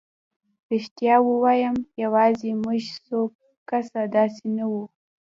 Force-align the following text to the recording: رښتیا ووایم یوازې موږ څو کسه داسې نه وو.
رښتیا 0.71 1.15
ووایم 1.23 1.75
یوازې 2.03 2.49
موږ 2.63 2.83
څو 3.05 3.19
کسه 3.69 4.01
داسې 4.15 4.45
نه 4.57 4.65
وو. 4.71 4.83